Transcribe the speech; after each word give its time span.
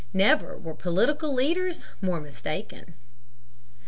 Never 0.13 0.57
were 0.57 0.73
political 0.73 1.31
leaders 1.31 1.83
more 2.01 2.19
mistaken. 2.19 2.95